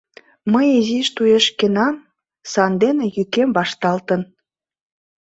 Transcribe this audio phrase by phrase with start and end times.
[0.51, 1.95] Мый изиш туешкенам,
[2.51, 4.21] сандене йӱкем вашталтын.